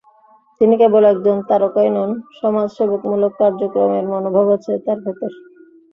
[0.61, 2.09] তিনি কেবল একজন তারকাই নন,
[2.39, 5.31] সমাজসেবামূলক কার্যক্রমের মনোভাব আছে তাঁর ভেতর।